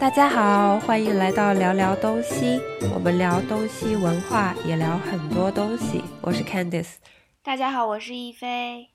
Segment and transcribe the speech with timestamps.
[0.00, 2.58] 大家好，欢迎来到聊聊东西。
[2.94, 6.02] 我们聊东西文化，也聊很多东西。
[6.22, 6.94] 我是 Candice。
[7.42, 8.88] 大家好，我是一菲。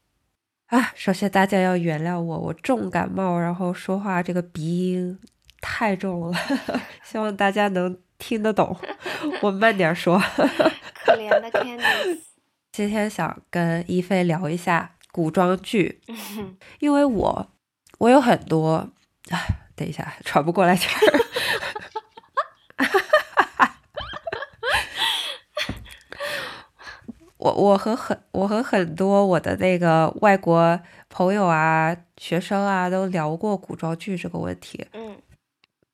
[0.66, 5.20] 啊，首先大家要原谅我，我重感冒，然后说话这个鼻音
[5.62, 6.38] 太重了，
[7.06, 8.76] 希望大家能听得懂。
[9.44, 10.20] 我慢点说。
[11.06, 12.22] 可怜的 Candice。
[12.72, 16.02] 今天想跟一菲聊一下古装剧，
[16.80, 17.52] 因为我
[18.00, 18.90] 我有很多。
[19.30, 19.38] 啊，
[19.76, 21.20] 等一下，喘不过来气儿。
[27.38, 34.88] 我我和很我和很多我的那个外国朋友啊、学生啊都聊过古装剧这个问题。
[34.94, 35.22] 嗯。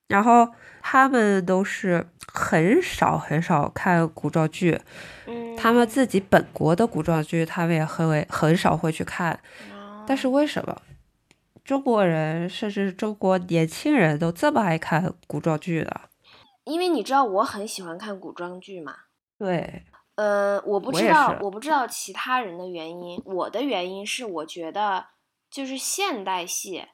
[0.08, 0.48] 然后
[0.80, 4.80] 他们都是很少很少看古装剧。
[5.26, 5.54] 嗯。
[5.56, 9.38] 他们自己本国的古装剧，他们也很为很少会去看。
[10.06, 10.80] 但是为什么？
[11.64, 16.10] 中国人甚至中国年轻人都这么爱看古装剧的，
[16.64, 18.96] 因为你知道我很喜欢看古装剧嘛。
[19.38, 19.84] 对，
[20.16, 23.22] 呃，我不知道，我不知道其他人的原因。
[23.24, 25.06] 我的原因是，我觉得
[25.48, 26.88] 就是现代戏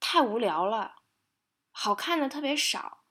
[0.00, 0.96] 太无聊了，
[1.70, 3.04] 好看的特别少。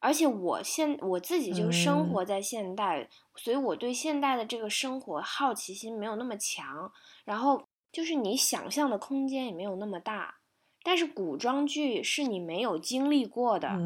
[0.00, 6.90] 而且我现我自己就生活在现代，所以我对现代的这个生活好奇心没有那么强。
[7.26, 7.68] 然后。
[7.98, 10.36] 就是你想象的空间也没有那么大，
[10.84, 13.76] 但是古装剧是你没有经历过的，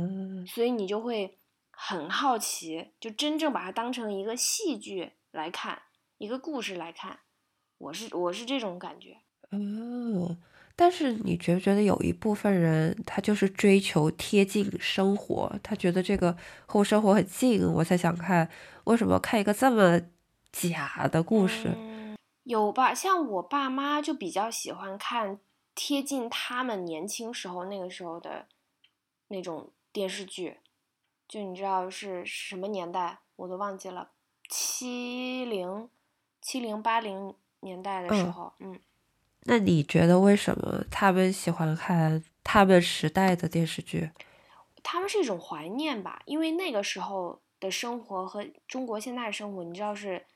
[0.47, 1.39] 所以你就会
[1.71, 5.81] 很好奇，就真正把它当成一个戏剧来看，
[6.19, 7.21] 一个故事来看。
[7.79, 9.17] 我是我是这种感觉。
[9.51, 10.37] 嗯，
[10.77, 18.51] 但是你觉不觉得有一部分人他就是追求贴近生活，他觉得这个和我生活很近，我才想看。
[18.85, 19.99] 为什么看一个这么
[20.53, 21.75] 假的故事？
[22.45, 25.39] 有吧，像我爸妈就比较喜欢看
[25.77, 28.47] 贴近他们年轻时候那个时候的
[29.29, 30.59] 那种电视剧，
[31.29, 34.11] 就你知道是什么年代，我都忘记了，
[34.49, 35.89] 七零
[36.41, 38.81] 七零八零年代的时候，嗯。
[39.45, 44.11] 那你觉得为什么他们喜欢看他们时代的电视剧？
[44.83, 50.27] 他们是一种怀念吧，因为那个时候的生活和中国现在的生活，你知道是。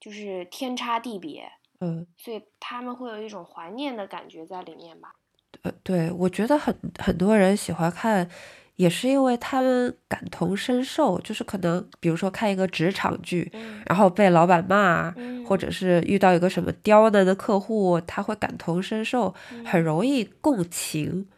[0.00, 1.46] 就是天差地别，
[1.80, 5.14] 嗯，所以他们会有一种怀念的感觉在里面吧。
[5.62, 8.30] 呃，对，我觉得很很多人喜欢看，
[8.76, 13.52] 也是因为他们感同身受，就是可能比如说看一个职场剧，
[13.84, 15.14] 然后被老板骂，
[15.46, 19.34] 或者是遇到一个什么刁难的客户，他会感同身受，
[19.66, 21.28] 很容易共情。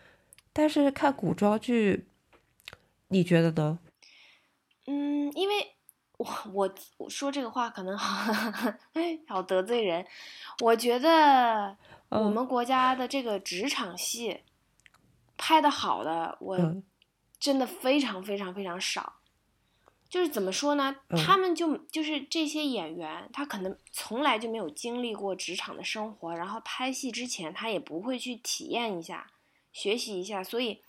[0.53, 2.06] 但是看古装剧，
[3.09, 3.81] 你觉得呢？
[4.87, 5.55] 嗯，因为。
[6.53, 8.33] 我我说这个话可能好
[9.28, 10.06] 好得罪人，
[10.60, 11.77] 我觉得
[12.09, 14.41] 我们国家的这个职场戏
[15.37, 16.83] 拍的好的，我
[17.38, 19.15] 真的非常非常非常少。
[20.09, 20.97] 就是怎么说呢？
[21.16, 29.31] 他们就就是这些演员，他可能从来就没有经历过职场的生活，然后拍戏之前他也不会去体验一下、
[29.72, 30.83] 学习一下，所以。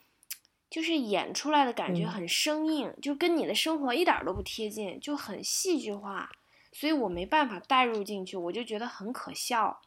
[0.73, 6.31] 就是演出来的感觉很生硬，就跟你的生活一点都不贴近，就很戏剧化，
[6.72, 9.79] 所以我没办法带入进去，我就觉得很可笑。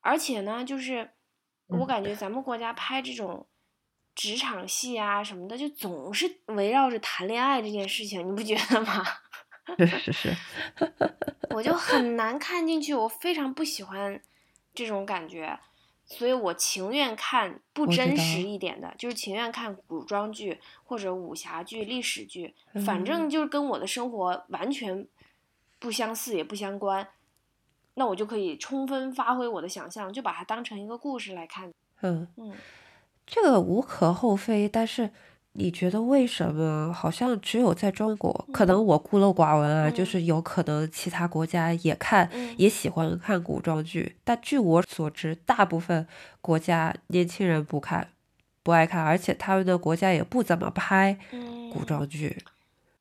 [0.00, 1.10] 而且呢，就是
[1.66, 3.48] 我感觉咱们国家拍这种
[4.14, 9.04] 职场戏啊什么的，就总是围绕着谈恋爱这件事情，你不觉得吗？
[9.78, 10.36] 是 是是，
[11.50, 14.22] 我就很难看进去，我非常不喜欢
[14.72, 15.58] 这种感觉。
[16.08, 22.54] 所以我情愿看不真实一点的，就是情愿看古装剧或者武侠剧、历史剧，
[22.84, 25.06] 反正就是跟我的生活完全
[25.78, 27.06] 不相似也不相关，
[27.94, 31.72] 那我就可以充分发挥我的想象，就把它当成一个故事来看。
[32.00, 32.52] 嗯嗯，
[33.26, 35.10] 这个无可厚非，但是。
[35.54, 38.46] 你觉得为什么好像只有在中国？
[38.52, 44.16] 可能我孤陋寡闻啊，就是有可能其他国家也看，也喜欢看古装剧。
[44.22, 46.06] 但据我所知，大部分
[46.40, 48.12] 国家年轻人不看，
[48.62, 51.18] 不爱看，而且他们的国家也不怎么拍
[51.72, 52.44] 古装剧。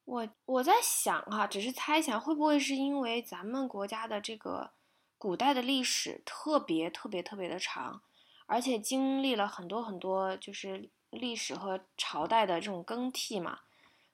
[0.06, 4.72] 我我在想哈，只是猜想，会不会是因为咱们国家的这个
[5.20, 8.02] 古代的历史特别特别特别的长，
[8.48, 10.90] 而且经历了很多很多，就是。
[11.18, 13.60] 历史和朝代的这种更替嘛，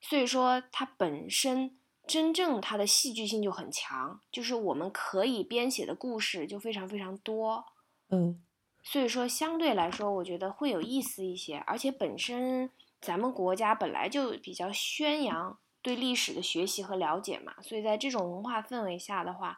[0.01, 7.65] 所以说它本身真正它的戏剧性就很强，就是我们可以编写的故事就非常非常多，
[8.09, 8.41] 嗯，
[8.83, 12.69] 所以说相对来说我觉得会有意思一些，而且本身
[12.99, 19.57] 咱们国家本来就比较宣扬对历史的学习和了解嘛，所以在这种文化氛围下的话，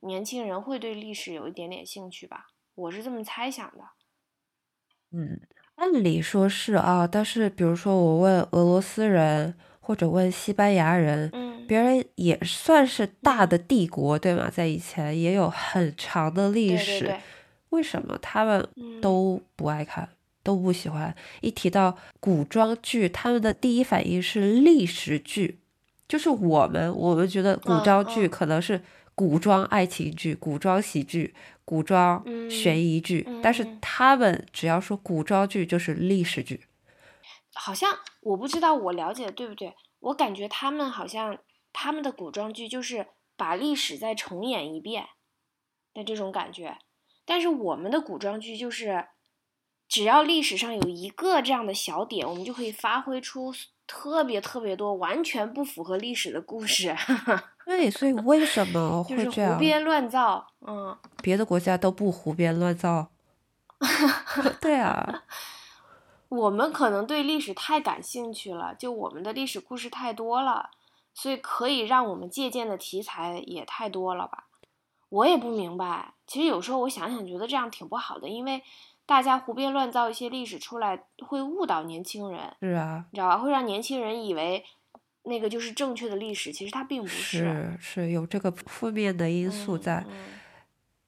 [0.00, 3.88] 年轻人会对历史有一点点兴趣吧，我是这么猜想的，
[5.10, 5.40] 嗯。
[5.76, 14.48] 那按理说是啊，但是比如说我问俄罗斯人或者问西班牙人，嗯，别人也算是大的帝国，对吗？
[14.50, 17.20] 在以前也有很长的历史，对对对，
[17.70, 20.08] 为什么他们嗯都不爱看，
[20.42, 21.14] 都不喜欢？
[21.40, 25.58] 一提到古装剧，他们的第一反应是历史剧，
[26.08, 28.80] 就是我们我们觉得古嗯装剧嗯可能是
[29.14, 36.66] 古装爱情剧、古装喜剧、古装嗯悬疑剧，但是嗯他们只要说古装剧就是历史剧。
[37.54, 41.38] 好像我不知道我了解的对不对，我感觉他们好像
[41.72, 45.06] 他们的古装剧就是把历史再重演一遍
[45.92, 46.78] 的这种感觉，
[47.26, 49.08] 但是我们的古装剧就是
[49.86, 53.52] 只要历史上有一个这样的小点，我们就可以发挥出
[53.86, 56.96] 特别特别多完全不符合历史的故事，
[57.66, 59.54] 对，所以为什么会这样？
[59.54, 60.96] 胡编乱造，嗯。
[61.22, 63.08] 别的国家都不胡编乱造。
[64.60, 65.24] 对啊，
[66.28, 70.70] 我们可能对历史太感兴趣了，就我们的历史故事太多了，
[71.12, 74.46] 所以可以让我们借鉴的题材也太多了吧？
[75.08, 76.14] 我也不明白。
[76.26, 78.62] 其实有时候我想想，觉得这样挺不好的，因为
[79.12, 83.36] 大家胡编乱造一些历史出来，会误导年轻人，是啊，你知道吧？
[83.36, 84.64] 会让年轻人以为
[85.24, 89.96] 那个就是正确的历史，其实它并不是是有这个负面的因素在。
[90.08, 90.24] 嗯嗯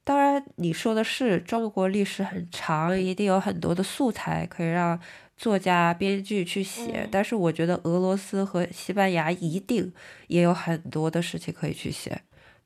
[0.04, 5.00] 当然，你说的是中国历史很长，一定有很多的素材可以让
[5.34, 7.04] 作家、编剧去写。
[7.04, 9.90] 嗯但是我觉得俄罗斯和西班牙一定
[10.26, 12.20] 也有很多的事情可以去写。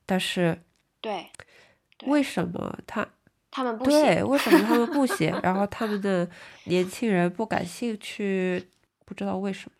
[0.05, 0.64] 但是
[1.00, 1.29] 对，
[1.96, 3.06] 对为什么他
[3.59, 5.37] 他们不对写，为什么他们不写？
[5.43, 6.29] 然后 他们的
[6.67, 8.69] 年轻人不感兴趣，
[9.05, 9.73] 不知道为什么。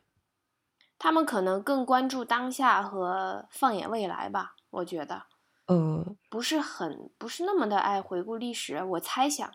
[0.99, 5.23] 他们可能更关注当下和放眼未来吧，我觉得。
[5.67, 9.49] 呃，不是很不是那么的爱回顾历史，我猜想。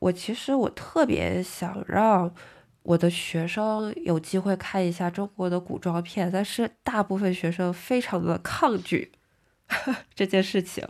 [0.00, 2.34] 我其实我特别想让
[2.82, 9.12] 我的学生有机会看一下中国的古装片，但是大部分学生非常的抗拒
[10.12, 10.84] 这件事情。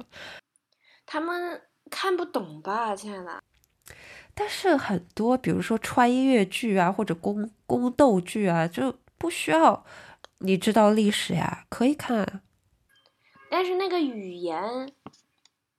[1.04, 3.42] 他们看不懂吧，亲爱的？
[4.34, 9.84] 但是很多，比如说穿越剧啊，或者宫宫斗剧啊，就不需要
[10.38, 12.42] 你知道历史呀，可以看。
[13.50, 14.92] 但是那个语言，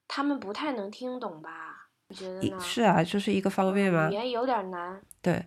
[0.07, 1.87] 他们不太能听懂吧？
[2.09, 2.59] 你觉得呢？
[2.59, 4.13] 是啊，就是一个方面嘛语。
[4.13, 4.99] 言有点难。
[5.21, 5.45] 对，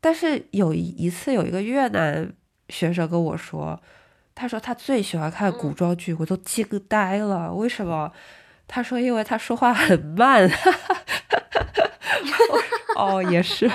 [0.00, 2.34] 但是有一一次有一个越南
[2.68, 3.80] 学生跟我说，
[4.34, 7.54] 他说他最喜欢看古嗯装剧，我都惊呆了。
[7.54, 8.12] 为什么？
[8.74, 10.50] 他说因为他说话很慢。
[12.22, 12.58] 我说
[12.96, 13.70] 哦，也是，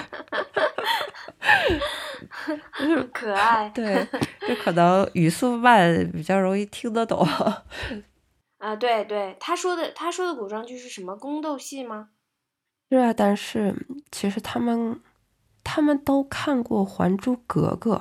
[2.80, 4.08] 就是可爱对，
[4.48, 7.24] 就可能语速慢，比较容易听得懂。
[8.58, 8.76] 啊！
[8.76, 12.10] 对对，他说的他说的古装剧是什么宫斗戏吗？
[12.90, 13.76] 是啊，但是
[14.12, 15.00] 其实他们
[15.64, 17.96] 他们都看过《还珠格格》，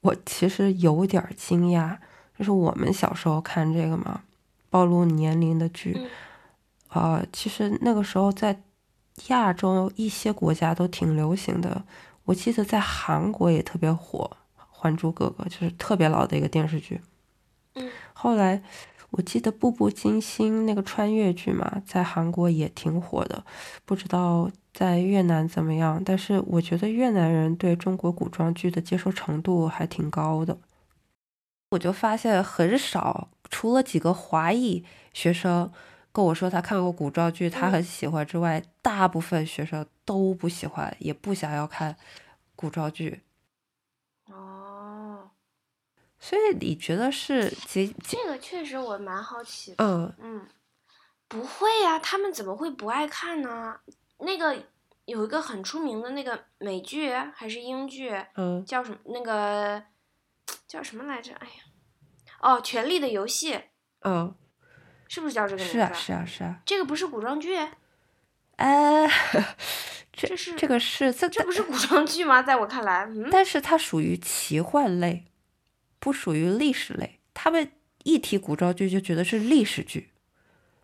[0.00, 1.98] 我其实有点儿惊讶，
[2.38, 4.22] 就是我们小时候看这个嘛，
[4.70, 6.08] 暴露年龄的剧，嗯
[6.88, 8.62] 啊、其实那个时候在
[9.28, 11.84] 亚洲一些国家都挺流行的，
[12.24, 14.30] 我记得在韩国也特别火，
[14.70, 17.00] 《还珠格格》就是特别老的一个电视剧。
[17.74, 18.62] 嗯后来
[19.10, 23.44] 我记得《步步惊心》那个穿越剧嘛，在韩国也挺火的，
[23.84, 26.02] 不知道在越南怎么样。
[26.04, 30.58] 但是我觉得越南人对中国古装剧的接受程度还挺高的。
[31.70, 35.72] 我就发现很少，除了几个华裔学生
[36.12, 41.96] 跟我说他看过古装剧，他嗯很喜欢之外，大部分学生都不喜欢，也不想要看
[42.54, 43.22] 古装剧。
[44.26, 45.30] 哦，
[46.18, 48.16] 所以你觉得是几几？
[48.16, 49.76] 这个确实我蛮好奇的。
[49.84, 50.46] 嗯嗯，
[51.28, 53.78] 不会呀、他们怎么会不爱看呢？
[54.18, 54.64] 那个
[55.04, 58.98] 有一个很出名的那个美剧还是英剧，嗯叫什么？
[59.04, 59.82] 那个
[60.66, 61.34] 叫什么来着？
[61.34, 61.52] 哎呀，
[62.40, 63.54] 哦，《权力的游戏》
[64.02, 64.34] 嗯，
[65.08, 65.72] 是不是叫这个名字？
[65.72, 66.60] 是啊是啊是啊。
[66.64, 67.56] 这个不是古装剧，
[68.56, 69.08] 呃，
[70.12, 72.42] 这这是这个是这这不是古装剧吗？
[72.42, 75.26] 在我看来，嗯，但是它属于奇幻类，
[75.98, 77.20] 不属于历史类。
[77.34, 77.72] 他们
[78.04, 80.12] 一提古装剧就觉得是历史剧，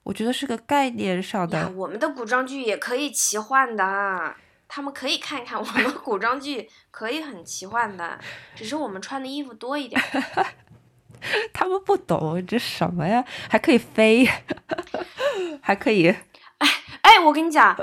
[0.02, 1.70] 我觉得是个概念上，的。
[1.70, 4.36] 我们的古装剧也可以奇幻的，
[4.68, 8.18] 他们可以看一看我们古装剧可以很奇幻的，
[8.54, 10.46] 只是我们穿的衣服多一点儿。
[11.52, 14.26] 他们不懂这什么呀，还可以飞，
[15.62, 16.08] 还可以，
[17.02, 17.76] 哎，我跟你讲，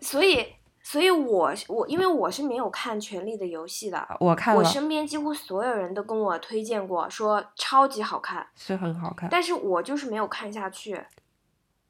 [0.00, 0.46] 所以，
[0.82, 9.28] 所以我我因为我是没有看《权力的游戏》的，我看了我身边几乎所有人都跟我推荐过，说超级好看，是很好看。
[9.30, 11.04] 但是我就是没有看下去，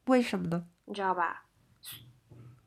[0.05, 0.65] 为什么呢？
[0.85, 1.43] 你知道吧？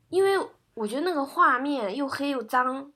[0.09, 0.37] 因为
[0.73, 2.91] 我觉得那个画面又黑又脏，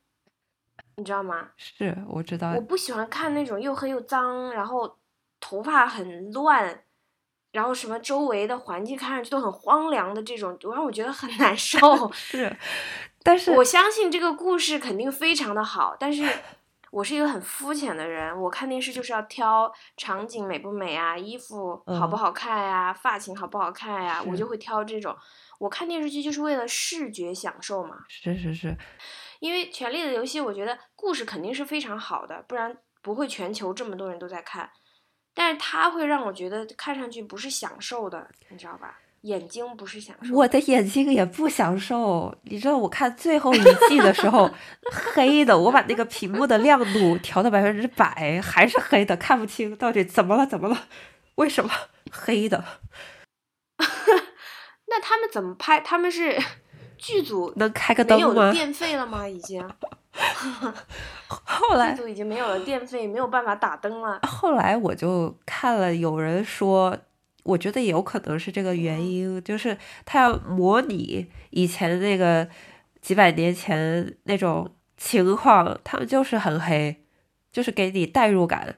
[0.95, 1.49] 你知道吗？
[1.57, 2.53] 是，我知道。
[2.53, 4.97] 我不喜欢看那种又黑又脏，然后
[5.43, 6.85] 头发很乱，
[7.51, 11.77] 然后什么周围的环境看上去都很荒凉的这种，让我觉得很难受。
[12.15, 12.55] 是，
[13.21, 16.23] 但是我相信这个故事肯定非常的好，但是。
[16.93, 25.17] 我是一个很肤浅的人，我看电视就是要挑场景美不美啊，衣服好不好看呀，发型好不好看呀，我就会挑这种。
[25.57, 27.95] 我看电视剧就是为了视觉享受嘛。
[28.07, 28.77] 是是是，
[29.39, 34.69] 因为《权力的游戏》，我觉得故事肯定是非常好的，不然不会全球这么多人都在看。
[35.33, 38.99] 但是它会让我觉得看上去不是享受的，你知道吧？
[39.21, 42.37] 眼睛不是享受，我的眼睛也不享受。
[42.43, 44.51] 你知道我看最后一季的时候，
[45.13, 50.87] 黑的，我把那个屏幕的亮度调到百分之百，还是黑的，看不清到底怎么了，怎么了？
[51.35, 51.71] 为什么
[52.11, 52.63] 黑的？
[54.87, 55.79] 那他们怎么拍？
[55.79, 56.37] 他们是
[57.03, 58.33] 剧组能开个灯吗？
[58.33, 59.27] 没有电费了吗？
[59.27, 59.61] 已经。
[61.27, 64.21] 后来 剧组已经没有了电费，没有办法打灯了。
[64.23, 66.97] 后来我就看了，有人说。
[67.45, 72.47] 我觉得也有可能是这个原因，就是他要模拟以前那个
[73.01, 77.03] 几百年前那种情况，他们就是很黑，
[77.51, 78.77] 就是给你代入感。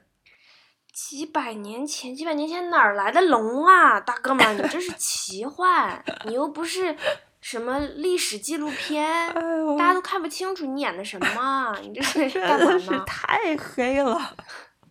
[0.92, 6.96] 几百年前，几百年前哪儿来的龙啊，大哥们，你这是奇幻，你又不是
[7.40, 9.32] 什么历史纪录片，
[9.78, 13.04] 大家都看不清楚你演的什么，你这是 干嘛呢？
[13.06, 14.36] 太黑了。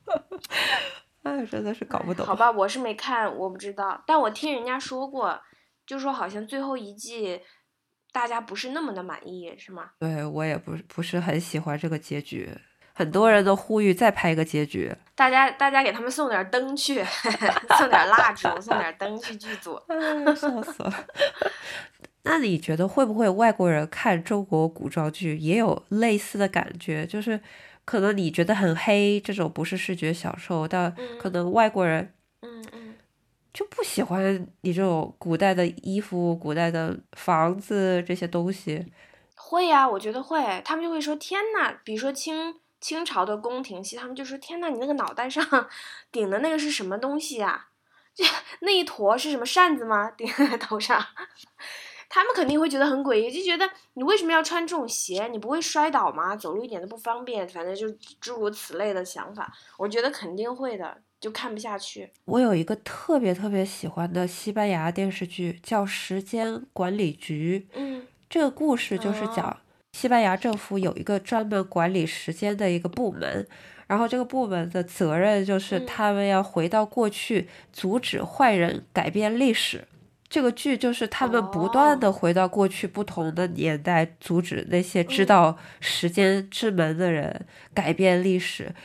[1.23, 2.25] 哎，真的是搞不懂。
[2.25, 4.01] 好吧，我是没看，我不知道。
[4.05, 5.41] 但我听人家说过，
[5.85, 7.41] 就说好像最后一季
[8.13, 9.89] 大家不是那么的满意，是吗？
[9.99, 12.55] 对我也不不是很喜欢这个结局，
[12.93, 14.95] 很多人都呼吁再拍一个结局。
[15.15, 17.03] 大家大家给他们送点灯去，
[17.75, 19.81] 送点蜡烛，送点灯去剧组。
[20.35, 20.93] 笑死了。
[22.25, 27.05] 那你觉得会不会外国人看中国古装剧也有类似的感觉？
[27.07, 27.39] 就是。
[27.87, 32.95] 可能你觉得很黑，这种不是视觉享受，但可能外国人，嗯嗯，
[33.53, 38.83] 就不喜欢你这种古代的衣服、古代的房子这些东西。
[39.35, 45.45] 会呀，我觉得会，他们就会说：“天呐，比如说清清朝的宫廷戏，他们就说：“天呐，你那个脑袋上
[46.11, 47.67] 顶的那个是什么东西呀？
[48.15, 48.23] 这
[48.61, 50.09] 那一坨是什么扇子吗？
[50.17, 51.05] 顶在头上？”
[52.15, 55.27] 他们肯定会觉得很诡异，就觉得你为什么要穿这种鞋？
[55.33, 56.33] 你不会摔倒吗？
[56.33, 57.89] 走路一点都不方便，反正就
[58.21, 62.09] 诸如此类的想法，我觉得肯定会的，就看不下去。
[62.23, 67.67] 我有一个特别特别喜欢的西班牙电视剧，叫《时间管理局》。
[67.75, 69.57] 嗯，这个故事就是讲
[69.91, 73.45] 西班牙政府有一个专门管理时间的一个部门，
[73.87, 79.85] 然后这个部门的责任就是他们要回到过去，阻止坏人改变历史。
[80.35, 88.75] 这个剧就是他们不断的回到过去不同的年代，阻止那些知道时间之门的人改变历史。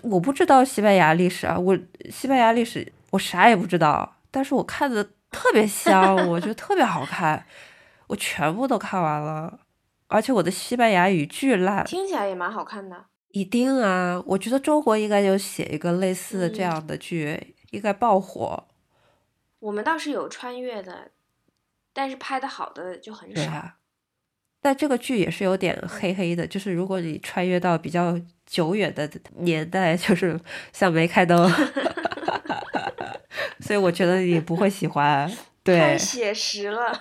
[0.00, 7.44] 我不知道西班牙历史啊，我西班牙历史我啥也不知道，但是我看的特别香，我觉得特别好看，
[8.06, 9.60] 我全部都看完了，
[10.06, 13.04] 而且我的西班牙语巨烂，听起来也蛮好看的。
[13.32, 18.64] 一定啊，我觉得中国应该就写一个类似这样的剧，应该爆火。
[19.62, 21.12] 我们倒是有穿越的，
[21.92, 23.50] 但是拍的好的就很少。
[24.60, 30.38] 但这个剧也是有点黑黑的，就是如果你穿越到比较久远的年代，就是
[30.72, 31.48] 像没开灯，
[33.60, 35.30] 所以我觉得你不会喜欢。
[35.64, 36.92] 太写实了，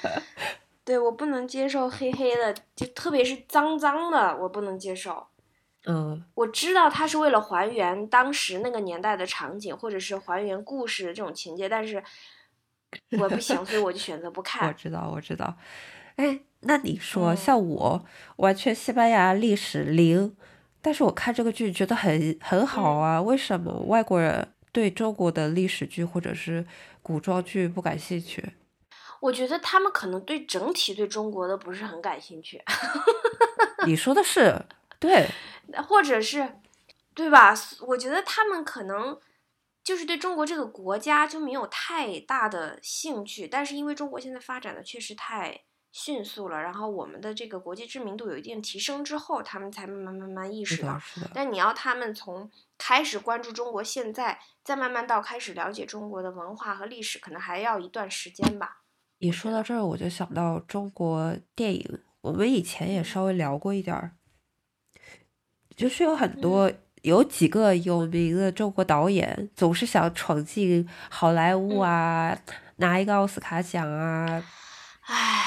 [0.84, 5.26] 对我不能接受黑黑的，就特别是脏脏的，我不能接受。
[5.86, 12.02] 嗯，我知道他是为了还原当时那个年代的场景，或者是还原故事这种情节，但是
[13.18, 14.68] 我不行，所以我就选择不看。
[14.68, 15.56] 我知道，我知道。
[16.16, 18.04] 哎，那你说，像我
[18.36, 20.36] 完全西班牙历史零，
[20.82, 23.22] 但是我看这个剧觉得很很好啊。
[23.22, 26.66] 为什么外国人对中国的历史剧或者是
[27.02, 28.52] 古装剧不感兴趣？
[29.20, 32.62] 我觉得他们可能对整体对中国的不是很感兴趣。
[33.86, 34.60] 你说的是
[34.98, 35.26] 对。
[35.86, 36.56] 或者是，
[37.14, 37.54] 对吧？
[37.88, 39.18] 我觉得他们可能
[39.82, 45.62] 就是对中国这个国家就没有太大的兴趣，但是因为中国现在发展的确实太
[45.92, 51.00] 迅速了，然后我们的这个国际知名度有一定提升之后，他们才慢慢慢慢意识到。
[51.34, 52.48] 但你要他们从
[52.78, 58.82] 开始关注中国现在，再慢慢到开始了解中国的文化和历史，可能还要一段时间吧。
[59.18, 64.12] 你说到这儿，我就想到中国电影，我们以前也稍微聊过一点儿。
[65.80, 66.70] 就是有很多
[67.00, 72.38] 有几个有名的中国导演，总是想闯进好莱坞啊，
[72.76, 74.44] 拿一个奥斯卡奖啊。
[75.06, 75.46] 唉，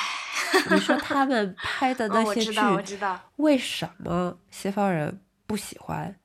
[0.71, 6.15] 你说他们拍的 那些剧，我知道，为什么西方人不喜欢？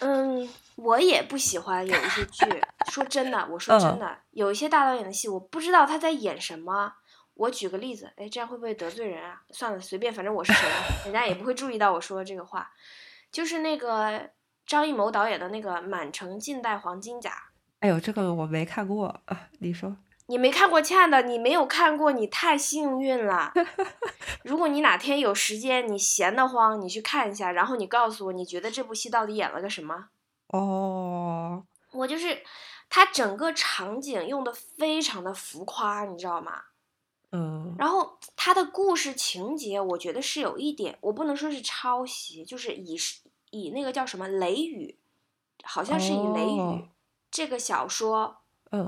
[0.00, 2.44] 嗯，我也不喜欢有一些剧。
[2.90, 6.92] 说真的，我说真的，有一些大导演的戏，我不知道他在演什么。
[7.34, 9.42] 我举个例子，哎，这样会不会得罪人啊？
[9.50, 10.68] 算了，随便，反正我是谁，
[11.04, 12.70] 人家也不会注意到我说的这个话。
[13.32, 14.30] 就是那个
[14.64, 17.30] 张艺谋导演的那个《满城尽带黄金甲》。
[17.80, 19.96] 哎呦，这个我没看过啊，你说。
[20.26, 23.52] 你没看过，亲爱的，你没有看过，你太幸运了。
[24.42, 30.06] 如果你哪天有时间，你闲得慌，你去看一下，然后你告诉我，你觉得这部戏到底演了个什么？
[30.46, 31.62] 哦，
[31.92, 32.42] 我就是，
[32.88, 36.62] 它整个场景用的非常的浮夸，你知道吗？
[37.34, 37.74] 嗯。
[37.78, 42.96] 然后他的故事情节，我觉得是有一点，我不能说是抄袭，就是以
[43.50, 44.96] 以那个叫什么《雷雨》，
[45.66, 46.60] 好像是以《雷雨》
[47.30, 48.38] 这个小说。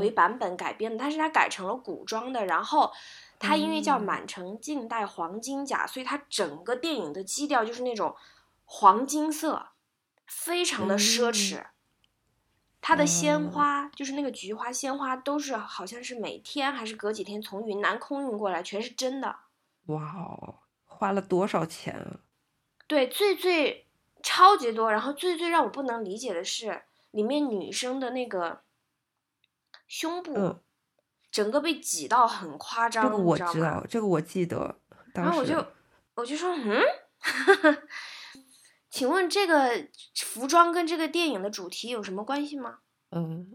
[0.00, 2.44] 为版本改编的，但是它改成了古装的。
[2.46, 2.90] 然后，
[3.38, 8.16] 它因为叫《满城尽带黄金甲》，所以它整个电影的基调就是那种
[8.64, 9.68] 黄金色，
[10.26, 11.66] 非常的奢侈。
[12.86, 19.34] 它的鲜花，就是那个菊花鲜花，都是好像是每天还是隔几天从云南空运过来，全是真的。
[19.86, 22.20] 哇哦，花了多少钱啊？
[22.86, 23.88] 对，最最
[24.22, 24.92] 超级多。
[24.92, 28.62] 然后最最让我不能理解的是，里面女生的那个。
[29.88, 30.60] 胸部，
[31.32, 34.78] 整个被挤到很夸张，这个我知道，这个我记得。
[35.12, 35.66] 然后我就
[36.14, 36.80] 我就说，嗯，
[38.96, 42.78] 请问这个服装跟这个电影的主题有什么关系吗？
[43.10, 43.54] 嗯，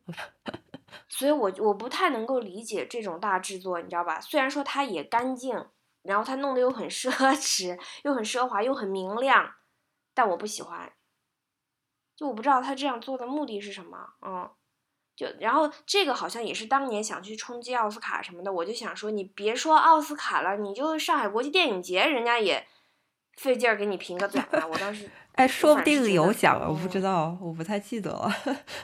[1.09, 4.21] 所以我我不太能够理解这种大制作，你知道吧？
[4.21, 5.65] 虽然说它也干净，
[6.03, 9.55] 然后它弄得又很奢侈， 又很奢华，又很明亮，
[10.13, 10.93] 但我不喜欢。
[12.15, 14.47] 就我不知道他这样做的目的是什么，嗯。
[15.15, 22.67] 就然后这个好像也是当年想去冲击奥斯卡什么的，我就想说你别说奥斯卡了，你就上海国际电影节，人家也
[23.37, 24.65] 费劲儿给你评个奖啊。
[24.67, 28.31] 我当时 哎，说不定有奖啊，我不知道，我不太记得了，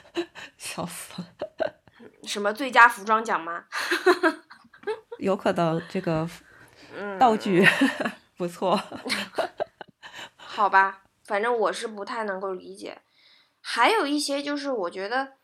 [0.56, 1.28] 笑死了。
[2.24, 3.64] 什么最佳服装奖吗？
[5.18, 6.28] 有可能这个
[7.18, 7.66] 道具
[8.36, 8.80] 不错。
[10.36, 13.02] 好吧，反正我是不太能够理解。
[13.60, 15.34] 还有一些就是我觉得。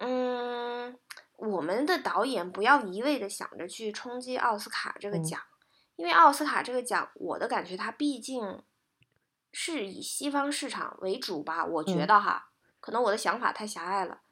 [0.00, 0.96] 嗯，
[1.34, 5.40] 我们的导演不要一味的想着去冲击奥斯卡这个奖，
[5.98, 8.62] 因为奥斯卡这个奖，我的感觉它毕竟
[9.52, 11.62] 是以西方市场为主吧。
[11.66, 14.22] 我觉得哈，可能我的想法太狭隘了。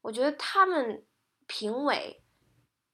[0.00, 1.04] 我觉得他们
[1.46, 2.22] 评委，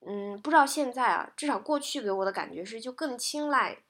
[0.00, 3.84] 嗯，不知道现在啊，至少过去给我的感觉是，就更青睐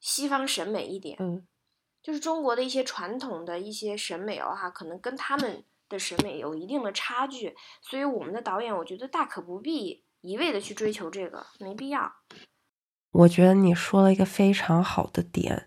[0.00, 1.16] 西方审美一点。
[1.20, 1.46] 嗯，
[2.02, 5.64] 就是中国的一些传统的一些审美的话，可能跟他们。
[5.90, 12.12] 的审美有一定的差距，所以我们的导演，我觉得大可不必一味的去追求这个，没必要。
[13.18, 15.64] 我觉得你说了一个非常好的点，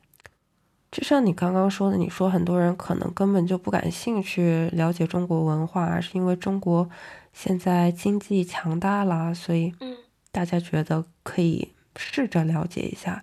[0.90, 6.90] 就像你刚刚说的，你说很多人可能根本就不感兴趣了解中国文化，是因为中国
[7.34, 9.74] 现在经济强大了，所以
[10.32, 13.22] 大家觉得可以试着了解一下。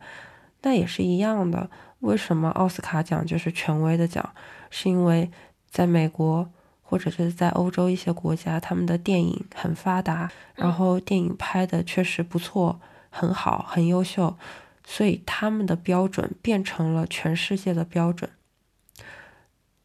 [0.61, 4.35] 那也是一样的，为什么奥斯卡奖就是权威的奖？
[4.69, 5.31] 是因为
[5.71, 6.51] 在美国。
[6.91, 14.37] 或者是在欧洲一些国家，他们的电影很发达，然后电影拍的确实不错，很好，很优秀，
[14.85, 18.31] 所以他们的标准变成了全世界的标准。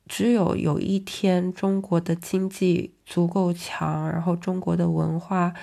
[0.05, 5.53] 只有有一天中国的经济足够强，然后中国的文化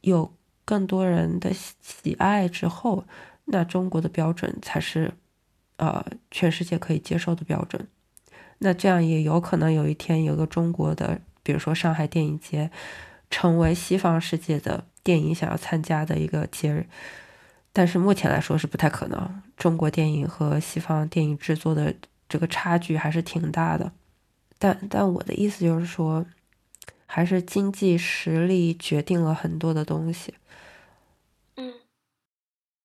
[0.00, 0.32] 有
[0.64, 3.04] 更多人的喜爱之后，
[3.44, 5.12] 那中国的标准才是，
[5.76, 7.86] 呃，全世界可以接受的标准。
[8.58, 12.70] 那这样也有可能有一天有个中国的，比如说上海电影节，
[13.28, 16.86] 成为西方世界的电影想要参加的一个节日，
[17.72, 19.42] 但是目前来说是不太可能。
[19.56, 21.94] 中国电影和西方电影制作的
[22.28, 23.92] 这个差距还是挺大的。
[24.58, 26.26] 但但我的意思就是说，
[27.06, 30.34] 还是经济实力决定了很多的东西。
[31.56, 31.74] 嗯，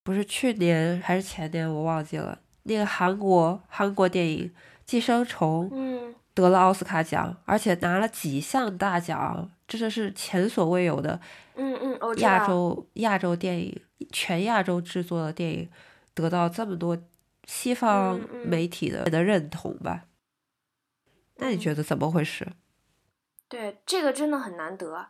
[0.04, 4.52] 不是去年还是前年我忘记了，那个韩国韩国电影。
[4.86, 11.20] 寄生虫，得了奥斯卡奖，而且拿了几项大奖，这就是前所未有的。
[11.56, 15.70] 嗯嗯，亚洲亚洲电影，全亚洲制作的电影，
[16.14, 16.98] 得到这么多
[17.46, 20.04] 西方媒体的的认同吧？
[21.38, 22.46] 那你觉得怎么回事？
[23.48, 25.08] 对，这个真的很难得。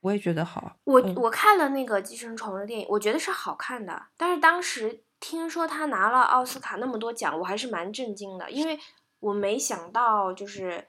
[0.00, 0.76] 我也觉得好。
[0.82, 4.06] 我我看了那个寄生虫的电影，我觉得是好看的。
[4.16, 8.76] 但是当时听说他拿了奥斯卡那么多奖，我还是蛮震惊的，因为。
[9.24, 10.84] 我没想到，就是，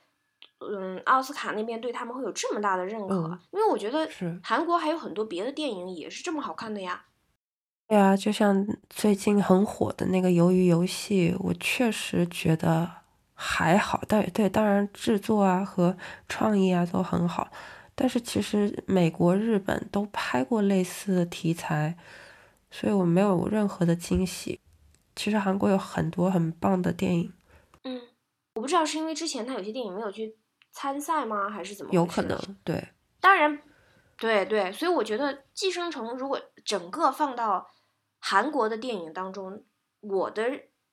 [0.59, 4.09] 嗯，奥斯卡那边对他们会有这么大的认可，因为我觉得
[4.43, 7.05] 韩国还有很多别的电影也是这么好看的呀。
[7.87, 12.91] 对啊，就像最近很火的那个《鱿鱼游戏》，我确实觉得
[13.33, 15.95] 还好，但对，当然制作啊和
[16.27, 17.49] 创意啊都很好。
[17.93, 21.95] 但是其实美国、日本都拍过类似的题材，
[22.69, 24.59] 所以我没有任何的惊喜。
[25.15, 27.31] 其实韩国有很多很棒的电影。
[27.83, 28.01] 嗯，
[28.55, 30.35] 我不知道是因为之前他有些电影没有去
[30.71, 31.91] 参赛吗，还是怎么？
[31.93, 32.89] 有可能，对。
[33.19, 33.61] 当然，
[34.17, 37.69] 对对，所以我觉得《寄生虫》如果整个放到
[38.19, 39.63] 韩国的电影当中，
[40.01, 40.43] 我的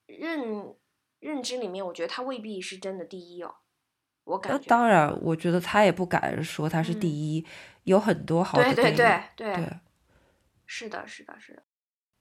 [0.06, 0.74] 认
[1.20, 3.54] 认知里面，我觉得他未必是真的第一哦。
[4.24, 7.46] 我感觉，当然，我觉得他也不敢说他是第一，
[7.84, 8.96] 有很多好的电影。
[8.96, 9.80] 对对对对，
[10.66, 11.62] 是的，是的，是的。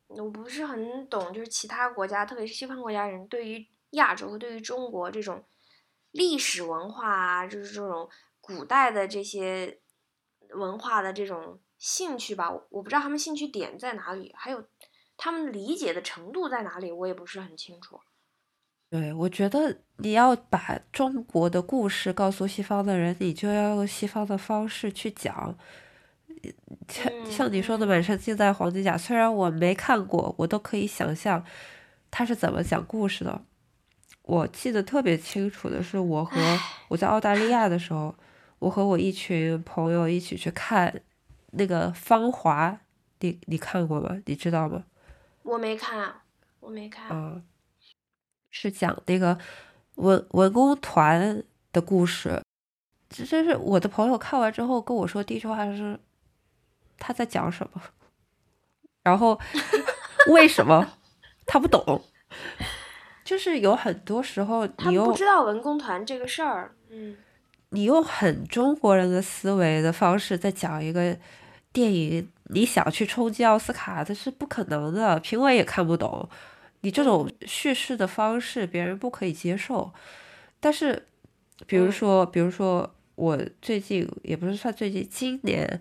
[0.07, 5.43] 我不是很懂，就是其他国家，特别是西方国家人对于亚洲和对于中国这种
[6.11, 9.79] 历史文化啊，就是这种古代的这些
[10.55, 12.51] 文化的这种兴趣吧。
[12.69, 14.63] 我不知道他们兴趣点在哪里，还有
[15.15, 17.99] 他们理解的程度在哪里，我也不是很清楚。
[18.89, 25.57] 对，我觉得你要把中国的故事告诉西方的人，你就要用西方的方式去讲。
[26.89, 31.45] 像像你说的《满城尽带黄金甲》，虽然我没看过，我都可以想象
[32.09, 33.41] 他是怎么讲故事的。
[34.31, 36.39] 我记得特别清楚的是，我和
[36.87, 38.15] 我在澳大利亚的时候，
[38.59, 41.01] 我和我一群朋友一起去看
[41.51, 42.69] 那个《芳华》，
[43.19, 44.21] 你你看过吗？
[44.25, 44.85] 你知道吗？
[45.43, 46.21] 我没看，
[46.61, 47.09] 我没看。
[47.11, 47.43] 嗯。
[48.49, 49.37] 是讲那个
[49.95, 52.41] 文文工团的故事，
[53.09, 55.99] 这这是我的朋友看完之后跟我说第一句话是
[56.97, 57.81] 他在讲什么，
[59.03, 59.37] 然后
[60.31, 60.97] 为什么
[61.45, 62.01] 他不懂，
[63.23, 67.15] 就是有很多时候你又不知道文工团这个事儿，嗯，
[67.69, 71.17] 你用很中国人的思维的方式在讲一个
[71.71, 76.27] 电影，你想去冲击奥斯卡，这是不可能的，评委也看不懂。
[76.81, 79.93] 你这种叙事的方式，别人不可以接受。
[80.59, 81.05] 但是，
[81.67, 85.79] 比如说，比如说，我最近也不是算最近，今年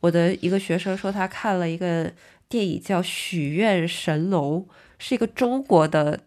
[0.00, 2.12] 我的一个学生说他看了一个
[2.50, 4.60] 电影叫《许愿神龙》，
[4.98, 6.20] 是一个中国的